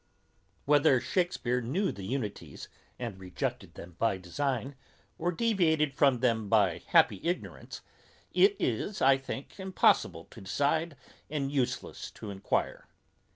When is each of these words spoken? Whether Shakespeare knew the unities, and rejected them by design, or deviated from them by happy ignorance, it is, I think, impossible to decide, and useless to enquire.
Whether 0.65 0.99
Shakespeare 0.99 1.61
knew 1.61 1.91
the 1.91 2.01
unities, 2.01 2.69
and 2.97 3.19
rejected 3.19 3.75
them 3.75 3.97
by 3.99 4.17
design, 4.17 4.73
or 5.19 5.31
deviated 5.31 5.93
from 5.93 6.21
them 6.21 6.49
by 6.49 6.81
happy 6.87 7.19
ignorance, 7.23 7.81
it 8.33 8.55
is, 8.57 8.99
I 8.99 9.19
think, 9.19 9.59
impossible 9.59 10.25
to 10.31 10.41
decide, 10.41 10.97
and 11.29 11.51
useless 11.51 12.09
to 12.17 12.31
enquire. 12.31 12.87